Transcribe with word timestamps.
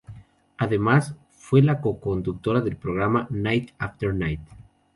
Además 0.57 1.13
fue 1.29 1.61
la 1.61 1.79
co-conductora 1.79 2.61
del 2.61 2.75
programa 2.75 3.27
"Night 3.29 3.69
After 3.77 4.11
Night". 4.15 4.39